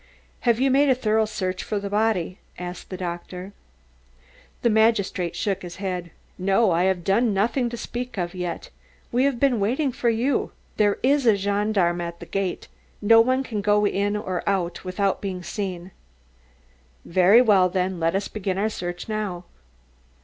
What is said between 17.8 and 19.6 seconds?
let us begin our search now."